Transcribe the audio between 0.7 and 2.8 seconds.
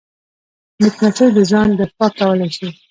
مچمچۍ د ځان دفاع کولی شي